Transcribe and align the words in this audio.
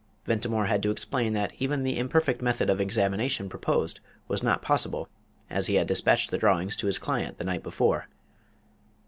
Ventimore 0.25 0.65
had 0.65 0.81
to 0.81 0.89
explain 0.89 1.33
that 1.33 1.53
even 1.59 1.83
the 1.83 1.99
imperfect 1.99 2.41
method 2.41 2.71
of 2.71 2.81
examination 2.81 3.47
proposed 3.47 3.99
was 4.27 4.41
not 4.41 4.59
possible, 4.63 5.07
as 5.47 5.67
he 5.67 5.75
had 5.75 5.85
despatched 5.85 6.31
the 6.31 6.39
drawings 6.39 6.75
to 6.77 6.87
his 6.87 6.97
client 6.97 7.37
the 7.37 7.43
night 7.43 7.61
before. 7.61 8.07